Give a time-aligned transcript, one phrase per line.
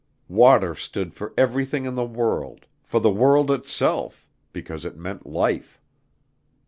[0.29, 5.79] Water stood for everything in the world for the world itself, because it meant life.